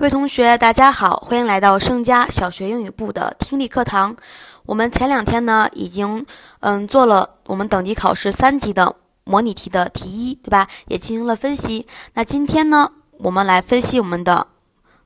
[0.00, 4.16] 各位同学，大家好，欢迎来到盛佳小学英语部的听力课堂。
[4.64, 6.24] 我们前两天呢，已经
[6.60, 10.68] 嗯做了我们等级考试三级的模拟题的题一，对吧？
[10.86, 11.86] 也进行了分析。
[12.14, 14.46] 那今天呢，我们来分析我们的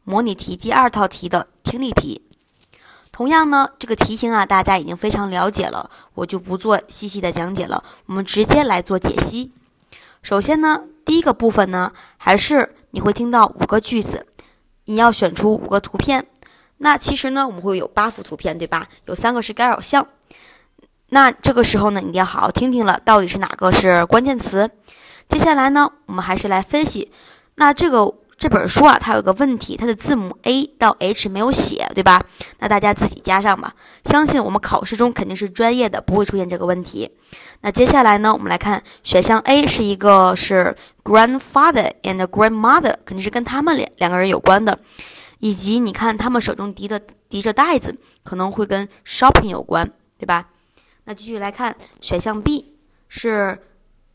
[0.05, 2.23] 模拟题第二套题的听力题。
[3.11, 9.51] 同样呢，这个题型啊，大家已经非常了解了，我就不做细细的讲解了，我们直接来做解析。
[10.23, 14.29] 首先呢，第一个部分呢，还是你会听到五个句子。
[14.87, 16.27] 你要选出五个图片，
[16.79, 18.89] 那其实呢，我们会有八幅图片，对吧？
[19.07, 20.07] 有三个是干扰项。
[21.11, 24.71] 那这个时候呢，你一定要好好听听了，到底是哪个是关键词？
[25.29, 27.11] 接下来呢，我们还是来分析。
[27.55, 32.21] 那这个这本书啊，它有个问题，它的字母 A 到 H 没有写，对吧？
[32.59, 33.75] 那大家自己加上吧。
[34.05, 37.11] 相信我们考试中肯定是专业的，不会出现这个问题。
[37.61, 44.81] 那接下来呢，我们来看选项 A 是一个是 grandfather and grandmother，肯定是跟他们两两个人有关的，
[45.39, 50.49] 以及你看他们手中提的提着袋子，可能会跟 shopping 有关，对吧？
[51.05, 53.61] 那继续来看选项 B 是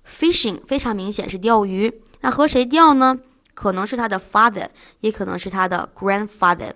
[0.06, 2.02] fishing，非常明显是钓鱼。
[2.22, 3.20] 那和谁钓呢？
[3.54, 4.70] 可能是他的 father，
[5.02, 6.72] 也可能是他的 grandfather。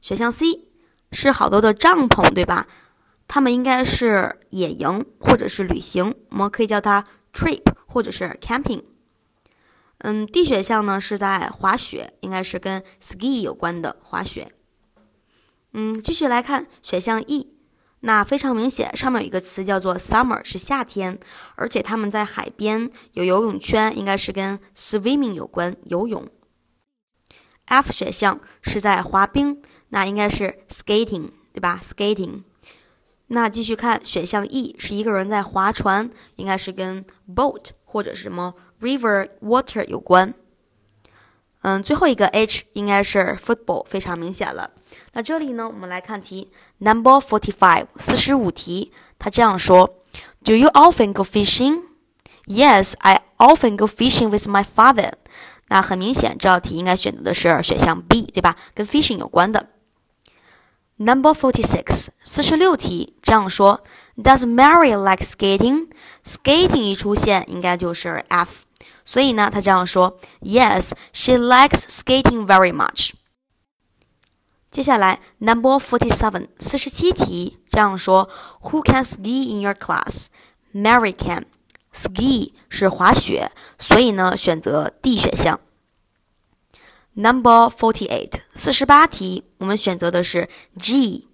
[0.00, 0.66] 选项 C
[1.12, 2.66] 是好多的帐篷，对吧？
[3.28, 7.62] 他们应该是野营或者是旅行，我们可以叫它 trip
[7.96, 8.82] 或者是 camping。
[10.00, 14.52] 嗯，D 选项呢是在滑雪，应该是跟 ski 有关的滑雪。
[15.72, 17.54] 嗯，继续来看选项 E，
[18.00, 21.18] 那非常明显，上面有一个词叫做 summer，是夏天，
[21.54, 26.28] 而且他们在海边有游泳圈，应该是跟 swimming 有关，游泳。
[27.64, 32.42] F 选项是在滑冰，那应该是 skating，对吧？skating。
[33.28, 40.34] 那继续看选项 E，是一个人在划船，应该是跟 boat 或者是什么 river water 有关。
[41.62, 44.70] 嗯，最后一个 H 应该是 football，非常明显了。
[45.14, 49.96] 那这里呢，我们来看题 number forty five，四十五题，他这样说
[50.44, 51.82] ：Do you often go fishing?
[52.44, 55.14] Yes, I often go fishing with my father。
[55.68, 58.56] 那很明显，这道题应该选择的是选项 B，对吧？
[58.72, 59.70] 跟 fishing 有关的。
[60.97, 63.83] Number forty six，四十六题这样说：
[64.15, 65.89] Does Mary like skating?
[66.23, 68.63] Skating 一出现，应该就是 F。
[69.03, 73.11] 所以呢，他这样说：Yes, she likes skating very much。
[74.69, 78.29] 接下来，Number forty seven，四十七题这样说：
[78.61, 80.27] Who can ski in your class?
[80.73, 81.45] Mary can.
[81.93, 85.59] Ski 是滑雪，所以呢，选择 D 选项。
[87.16, 91.28] Number forty eight，四十八题，我们选择的是 G。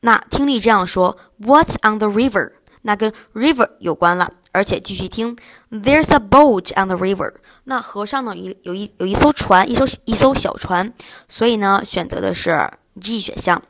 [0.00, 2.54] 那听力这样说：What's on the river？
[2.82, 5.36] 那跟 river 有关了，而且继续听
[5.70, 7.34] ：There's a boat on the river。
[7.62, 10.92] 那河上呢，有有一有一艘船，一艘一艘小船，
[11.28, 13.62] 所以呢，选择的是 G 选项。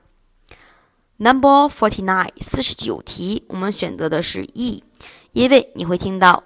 [1.19, 4.83] Number forty nine，四十九题，我们选择的是 E，
[5.33, 6.45] 因为你会听到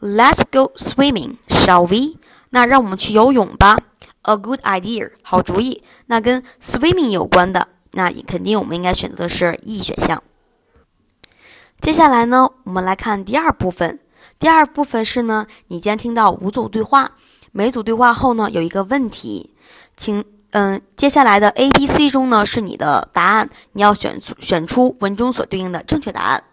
[0.00, 2.18] ：Let's go swimming，shall we？
[2.50, 3.78] 那让我们去游泳吧
[4.22, 5.82] ，a good idea，好主意。
[6.06, 10.22] 那跟 swimming 有关的，那肯定我们应该选择的是 E 选项。
[11.80, 14.00] 接下来呢，我们来看第二部分。
[14.38, 17.12] 第二部分是呢，你将听到五组对话，
[17.52, 19.52] 每组对话后呢有一个问题，
[19.96, 26.44] 请嗯，接下来的 A、B、C 中呢是你的答案，你要选选出文中所对应的正确答案。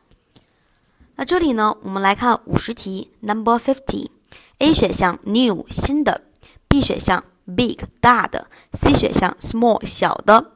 [1.16, 4.10] 那这里呢，我们来看五十题，Number fifty。
[4.60, 6.22] A 选项 new 新的
[6.68, 10.52] ，B 选项 big 大的，C 选项 small 小的。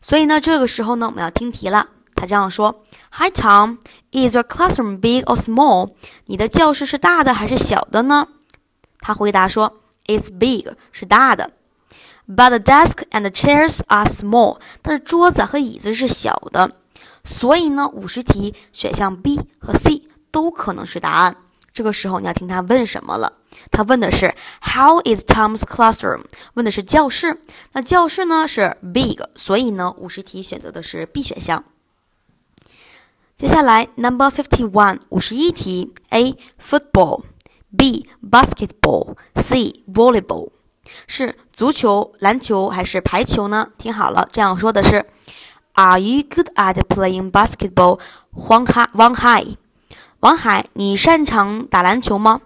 [0.00, 1.88] 所以呢，这个时候呢，我们要听题了。
[2.14, 3.78] 他这样说：Hi Tom,
[4.12, 5.94] is your classroom big or small？
[6.26, 8.28] 你的教室是大的还是小的呢？
[9.00, 11.50] 他回答说：It's big，是大的。
[12.28, 16.76] But the desk and chairs are small，但是桌子和椅子是小的。
[17.24, 21.36] 所以呢，五十题选项 B 和 C 都可能是答案。
[21.74, 23.32] 这个时候你要听他问什么了？
[23.72, 26.22] 他问的是 How is Tom's classroom？
[26.54, 27.40] 问的是教室。
[27.72, 31.64] 那教室呢是 big，所以呢五十题选择的是 B 选项。
[33.36, 40.50] 接下来 Number fifty one 五十一题 A football，B basketball，C volleyball
[41.08, 43.70] 是足球、篮球还是排球呢？
[43.76, 45.06] 听好了，这样说的是
[45.72, 47.98] Are you good at playing basketball？
[48.30, 49.44] 黄海王海。
[50.24, 52.40] 王海，你擅长打篮球吗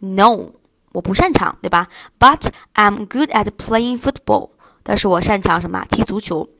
[0.00, 0.50] ？No，
[0.92, 1.88] 我不擅长，对吧
[2.18, 4.50] ？But I'm good at playing football。
[4.82, 5.86] 但是我擅长什么？
[5.88, 6.50] 踢足球。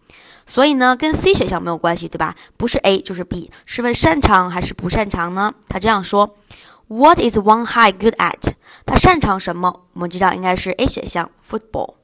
[0.46, 2.34] 所以呢，跟 C 选项没有关系，对吧？
[2.56, 5.52] 不是 A 就是 B，是问擅长还是不擅长呢？
[5.68, 6.34] 他这样说
[6.88, 8.52] What is Wang Hai good at？
[8.86, 9.82] 他擅长什么？
[9.92, 11.96] 我们知道应该是 A 选项 football。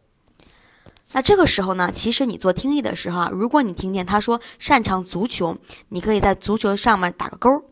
[1.12, 5.56] 那这个时候呢，其实你做听力的时候啊，如果你听见他说擅长足球，
[5.88, 7.62] 你可以在足球上面打个勾；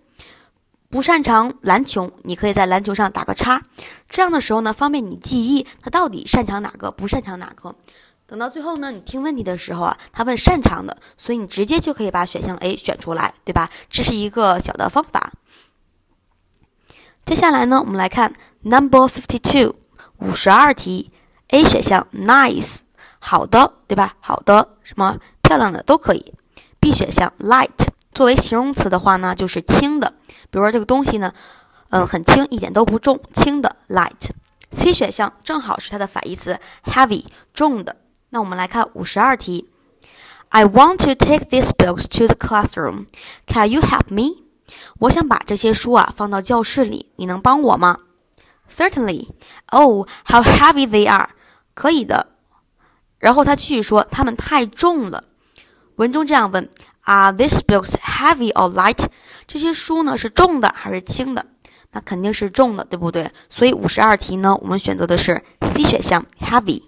[0.90, 3.62] 不擅长篮球，你可以在篮球上打个叉。
[4.08, 7.74] 这样的时候呢，方便你记忆他到底擅长哪个，不擅长哪个。
[8.26, 13.70] 等到最后呢，你听问题的时候啊，他问擅长的，所以你直接就可以把选项 A 选出来，对吧？
[13.90, 15.32] 这是一个小的方法。
[17.26, 19.74] 接下来呢，我们来看 Number Fifty Two
[20.18, 21.10] 五十二题
[21.48, 22.80] ，A 选项 Nice。
[23.18, 24.16] 好的，对吧？
[24.20, 26.32] 好的，什么漂亮的都可以。
[26.80, 30.14] B 选项 light 作为形容词的话呢，就是轻的。
[30.50, 31.32] 比如说这个东西呢，
[31.90, 34.30] 嗯，很轻，一点都不重，轻的 light。
[34.70, 37.24] C 选项正好是它的反义词 heavy
[37.54, 37.96] 重的。
[38.30, 39.70] 那我们来看五十二题。
[40.50, 43.06] I want to take these books to the classroom.
[43.46, 44.44] Can you help me?
[45.00, 47.98] 我想把这些书啊放到教室里，你能帮我吗
[48.74, 49.28] ？Certainly.
[49.66, 51.30] Oh, how heavy they are.
[51.74, 52.28] 可以的。
[53.18, 55.24] 然后他继续说：“它们太重了。”
[55.96, 56.70] 文中这样问
[57.08, 59.06] ：“Are these books heavy or light？”
[59.46, 61.46] 这些书呢是重的还是轻的？
[61.92, 63.32] 那肯定是重的，对不对？
[63.48, 66.82] 所以五十二题呢，我们选择的是 C 选项 heavy。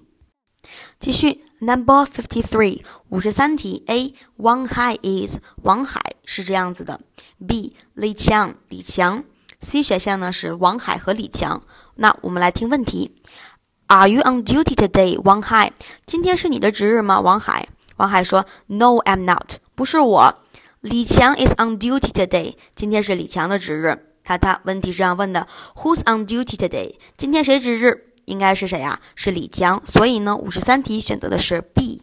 [0.98, 3.82] 继续，Number fifty three，五十三题。
[3.86, 4.14] A.
[4.36, 7.00] Wang Hai is 王海是这样子的。
[7.48, 7.74] B.
[7.96, 9.24] Li Qiang 李强。
[9.62, 11.62] C 选项呢是王海和李强。
[11.94, 13.16] 那我们来听问题。
[13.86, 15.70] Are you on duty today, Wang Hai？
[16.04, 17.68] 今天是你的值日吗，王海？
[17.96, 19.54] 王海说：No, I'm not。
[19.80, 20.42] 不是我。
[20.82, 22.54] 李强 is on duty today。
[22.74, 24.12] 今天是李强的值日。
[24.22, 26.96] 他他问题是这样问的：Who's on duty today？
[27.16, 28.12] 今天谁值日？
[28.26, 29.00] 应该是谁呀？
[29.14, 29.82] 是李强。
[29.86, 32.02] 所以呢，五十三题选择的是 B。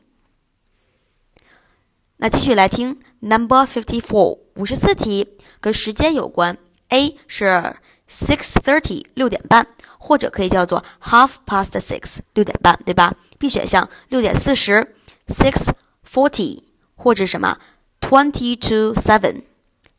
[2.15, 6.57] 那继续来听 Number fifty four，五十四题跟时间有关。
[6.89, 7.75] A 是
[8.09, 9.67] six thirty，六点半。
[9.99, 14.95] 或者可以叫做 half past six，六点半，对吧？B 选项六点四十
[15.27, 15.69] ，six
[16.03, 16.63] forty，
[16.97, 17.57] 或者什么
[18.01, 19.43] twenty to seven。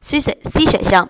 [0.00, 1.08] C 选 C 选项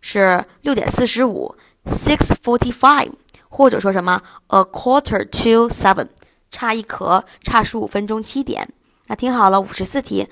[0.00, 3.12] 是六点四十五，six forty five，
[3.48, 6.08] 或者说什么 a quarter to seven，
[6.50, 8.68] 差一刻，差十五分钟，七点。
[9.08, 10.28] 那听好了，五十四题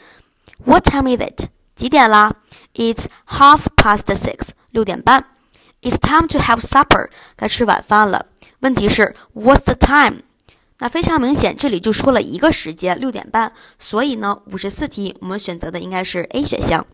[0.64, 1.48] ，What time is it？
[1.76, 2.36] 几点啦
[2.74, 5.26] ？It's half past six，六点半。
[5.82, 8.26] It's time to have supper，该吃晚饭了。
[8.60, 10.22] 问题是 What's the time？
[10.80, 13.52] 那非常明显，这里就说了一个时间，六点半。
[13.78, 16.86] 所以呢，五十四题我们选择的应该是 A 选项。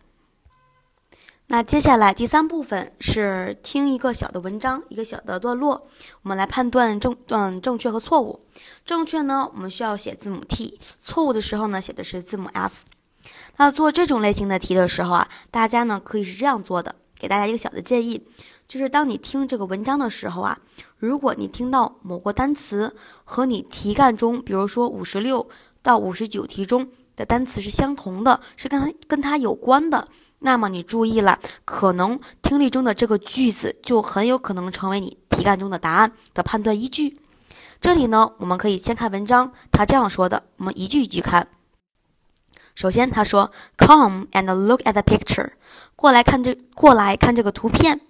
[1.46, 5.86] 那接下来第三部分是听一个小的文章，一个小的段落，
[6.22, 8.40] 我们来判断正嗯正确和错误。
[8.84, 12.82] 正确呢，我们需要写字母 T；错误的时候呢，写的是字母 F。
[13.58, 18.26] 那做这种类型的题的时候啊，大家呢可以是这样做的，给大家一个小的建议。
[18.68, 20.58] 就是当你听这个文章的时候啊，
[20.98, 25.48] 如果你听到某个单词和你题干中，比如说五十六
[25.82, 30.08] 到五十九题中的单词是相同的，是跟它跟它有关的，
[30.40, 37.20] 那么你注意了，可能听力中的这个句子就很有可能成为你题干中的答案的判断依据。
[37.80, 41.46] 这里呢，我们可以先看文章，他这样说的，我们一句一句看。
[42.74, 45.52] 首先他说，Come and look at the picture，
[45.94, 48.00] 过来看这过来看这个图片。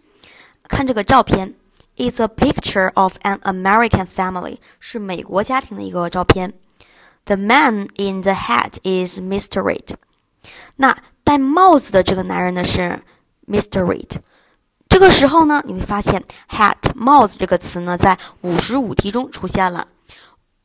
[0.68, 1.54] 看这个照片
[1.96, 6.52] ，It's a picture of an American family，是美国家庭的一个照片。
[7.24, 9.94] The man in the hat is Mister Reed，。
[10.76, 13.02] 那戴帽子的这个男人呢是
[13.46, 14.18] Mister Reed。
[14.88, 19.88] 这个时候呢，你会发现 hat 帽子这个词呢在五十五题中出现了。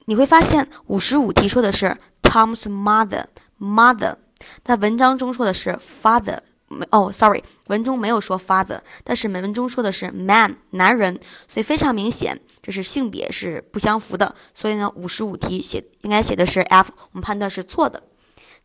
[0.06, 4.16] 你会发现五十五题说的是 Tom's mother，mother，
[4.64, 6.40] 在文章中说的是 father。
[6.72, 14.34] 没哦，sorry，文中没有说 father，但是文中说的是 man，男人，所以非常明显，这是性别是不相符的。
[14.54, 18.04] 所以呢，五十五题写应该写的是 F，我们判断是错的。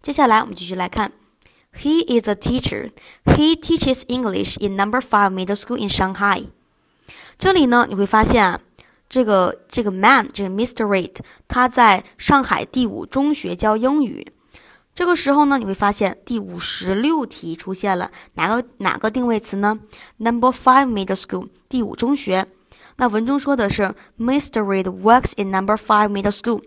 [0.00, 1.12] 接下来我们继续来看
[1.74, 2.90] ，He is a teacher.
[3.24, 6.46] He teaches English in Number Five Middle School in Shanghai.
[7.38, 8.60] 这里呢，你会发现啊，
[9.08, 10.84] 这个这个 man，这个 Mr.
[10.86, 11.16] Reid，
[11.48, 14.32] 他在上海第五中学教英语。
[14.96, 19.78] 这个时候呢，你会发现第五十六题出现了哪个哪个定位词呢
[20.16, 22.46] ？Number five middle school，第五中学。
[22.96, 24.62] 那文中说的是 Mr.
[24.62, 26.62] Reed works in Number five middle school。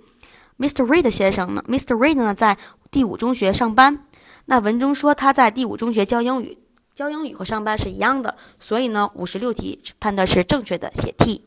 [0.59, 0.85] Mr.
[0.85, 1.95] Reed 先生呢？Mr.
[1.97, 2.55] Reed 呢在
[2.91, 4.05] 第五中学上班。
[4.45, 6.59] 那文中说他在第五中学教英语，
[6.93, 8.37] 教英语和上班是一样的。
[8.59, 11.45] 所以呢，五十六题判断是正确的，写 T。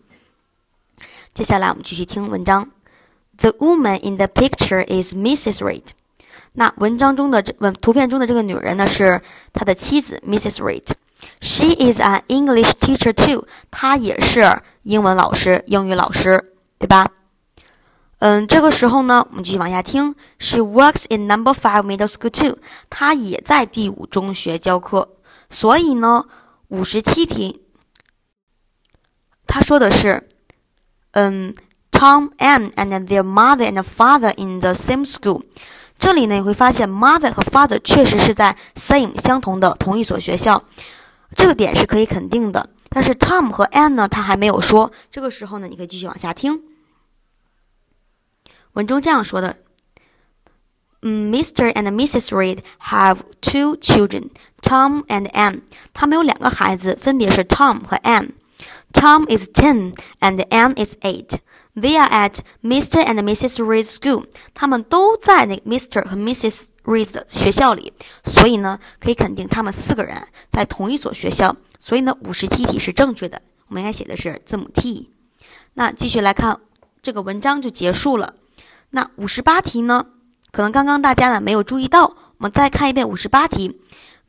[1.33, 2.73] 接下来我们继续听文章。
[3.37, 5.59] The woman in the picture is Mrs.
[5.59, 5.85] Reed。
[6.55, 9.21] 那文章中的这文图片中的这个女人呢，是
[9.53, 10.57] 他的妻子 Mrs.
[10.57, 10.93] Reid。
[11.41, 13.47] She is an English teacher too。
[13.71, 17.07] 她也是英文老师，英语老师，对吧？
[18.19, 20.15] 嗯，这个时候呢，我们继续往下听。
[20.39, 22.59] She works in Number Five Middle School too。
[22.91, 25.17] 她也在第五中学教课。
[25.49, 26.27] 所以呢，
[26.69, 27.63] 五十七题，
[29.47, 30.27] 他说的是，
[31.13, 31.55] 嗯
[31.91, 35.43] ，Tom and and their mother and father in the same school。
[36.03, 40.65] 这里呢，你会发现 mother 和 father 确实是在 same 相同的同一所学校。
[41.37, 44.91] 这个点是可以肯定的，但是 Tom 和 Anne 呢，他还没有说。
[45.13, 46.61] 这个时候呢，你可以继续往下听。
[48.73, 49.59] 文中这样说的：
[51.03, 51.73] 嗯，Mr.
[51.73, 52.31] and Mrs.
[52.31, 54.31] Reed have two children,
[54.61, 55.61] Tom and Anne。
[55.95, 58.31] 他们有两个孩子，分别是 Tom 和 Anne。
[58.93, 61.39] Tom is ten and Anne is eight.
[61.75, 63.03] They are at Mr.
[63.03, 63.59] and Mrs.
[63.63, 64.27] Reed's school.
[64.53, 66.07] 他们都在那个 Mr.
[66.07, 66.67] 和 Mrs.
[66.85, 67.93] Reed 的学校里，
[68.25, 71.57] 所以呢，可以肯定他们四个人在同一所学校。
[71.79, 73.41] 所以呢，五十七题是正确的。
[73.69, 75.11] 我们应该写的是字母 T。
[75.75, 76.61] 那继续来看
[77.03, 78.35] 这个文章就结束了。
[78.91, 80.07] 那五十八题呢，
[80.51, 82.05] 可能刚刚大家呢没有注意到。
[82.05, 83.81] 我们再看一遍五十八题。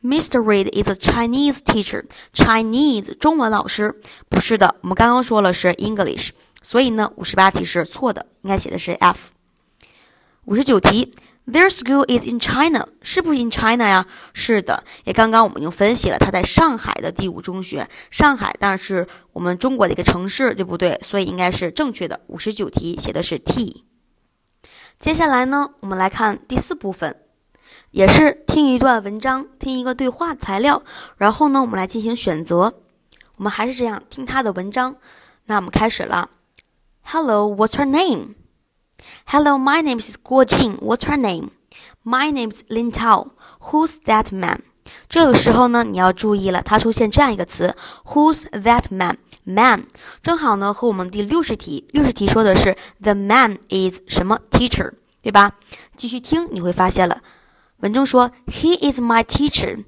[0.04, 0.40] Mr.
[0.40, 2.06] Reed is a Chinese teacher.
[2.34, 6.30] Chinese 中文老师不是的，我们刚刚说了是 English，
[6.62, 9.32] 所以呢，五十八题是错的，应该写的是 F。
[10.46, 11.14] 五十九题。
[11.46, 14.08] Their school is in China，是不是 in China 呀？
[14.34, 17.90] 是的，也刚刚我们已经分析了，它在上海的第五中学。
[18.10, 20.98] 上海当然是我们中国的一个城市，对不对？
[21.04, 22.22] 所以应该是正确的。
[22.28, 23.84] 五十九题写的是 T。
[24.98, 27.18] 接下来呢，我们来看第四部分，
[27.92, 30.82] 也是听一段文章，听一个对话材料，
[31.18, 32.76] 然后呢，我们来进行选择。
[33.36, 34.96] 我们还是这样听他的文章。
[35.48, 36.30] 那我们开始了。
[37.03, 40.79] Hello，what's her name？Hello, my name is Guo Jing.
[40.81, 41.51] What's her name?
[42.05, 43.33] My name is Lin Tao.
[43.71, 44.63] Who's that man?
[45.09, 49.17] 这个时候呢，你要注意了，它出现这样一个词，Who's that man?
[49.45, 49.87] Man，
[50.23, 54.93] 正好呢和我们第六十题，六十题说的是 The man is 什么 teacher，
[55.23, 55.55] 对吧？
[55.97, 57.23] 继续听，你会发现了，
[57.79, 59.85] 文中说 He is my teacher.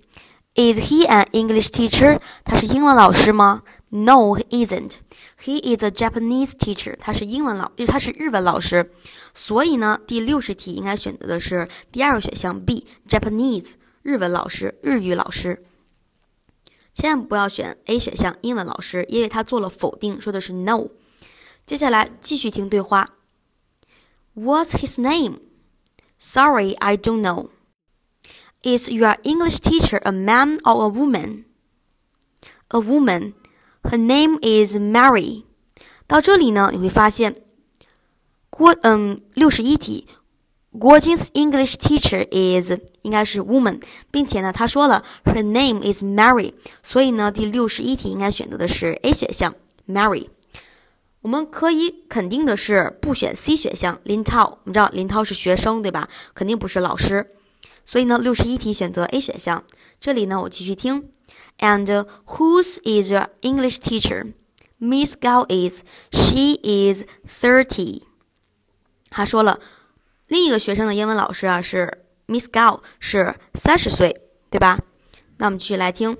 [0.55, 2.21] Is he an English teacher？
[2.45, 3.63] 他是英文老师吗？
[3.91, 4.97] No, he isn't.
[5.45, 6.97] He is a Japanese teacher.
[6.99, 8.93] 他是英文老，他是日文老师。
[9.33, 15.65] 所以呢，第六十题应该选择的是第二个选项 B，Japanese 日文老师，日语老师。
[16.93, 20.89] 千万不要选 A 选项英文老师，因为他做了否定，说的是 No。
[21.65, 23.15] 接下来继续听对话。
[24.35, 25.39] What's his name?
[26.19, 27.51] Sorry, I don't know.
[28.63, 31.45] Is your English teacher a man or a woman?
[32.69, 33.35] A woman.
[33.86, 35.44] Her name is Mary。
[36.08, 37.36] 到这里呢，你会发现
[38.50, 40.08] 郭嗯六十一题，
[40.78, 49.54] 郭晶 's English teacher is 应该是 woman，并且呢，他说了 her name is Mary，所以呢，第六十一题应该选择的是 A 选项
[49.88, 50.30] Mary。
[51.22, 56.10] 我们可以肯定的是不选 C 选项林涛，我们知道林涛是学生对吧？
[56.34, 57.32] 肯定不是老师，
[57.84, 59.64] 所以呢，六十一题选择 A 选项。
[60.02, 61.10] 这里呢，我继续听。
[61.59, 64.33] And whose is your English teacher?
[64.79, 65.83] Miss Gao is.
[66.11, 68.05] She is thirty.
[69.11, 69.61] 他说了，
[70.29, 74.79] 另一个学生的英文老师啊是 Miss Gao，是三十岁，对吧？
[75.37, 76.17] 那我们继续来听。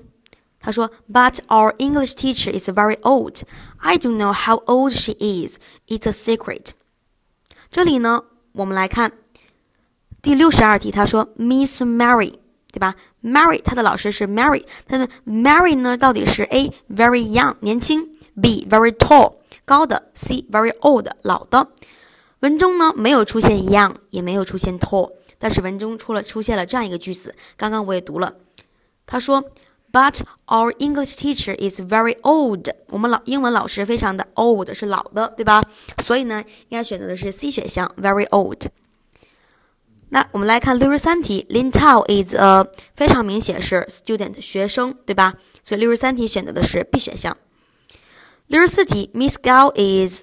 [0.59, 3.41] 他说，But our English teacher is very old.
[3.79, 5.57] I don't know how old she is.
[5.87, 6.71] It's a secret.
[7.71, 9.13] 这里呢，我们来看
[10.21, 10.91] 第六十二题。
[10.91, 12.35] 他说，Miss Mary，
[12.71, 12.95] 对吧
[13.26, 21.68] ？Mary，他的老师是 Mary，他的 Mary 呢到底是 A very young 年轻，B very tall 高的，C very old 老的。
[22.40, 28.36] 文中呢没有出现 young，也没有出现 tall，但是文中出了出现了这样一个句子，刚刚我也读了，
[29.06, 29.42] 他说
[29.90, 35.62] ，But our English teacher is very old，我们老英文老师非常的 old 是老的，对吧？
[36.04, 38.66] 所以呢应该选择的是 C 选项 very old。
[40.10, 45.34] 那我们来看六十三题，Lin Tao is a 非常明显是 student 学生，对吧？
[45.62, 47.36] 所以六十三题选择的是 B 选项。
[48.46, 50.22] 六十四题，Miss Gao is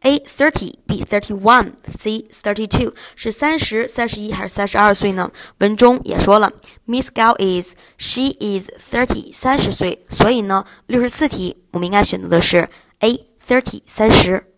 [0.00, 5.32] A thirty B thirty one C thirty two 是三十三十一还是三十二岁呢？
[5.60, 6.52] 文中也说了
[6.86, 14.53] ，Miss Gao is she is thirty 三十岁，所以呢六十四题我们应该选择的是 A thirty 三十。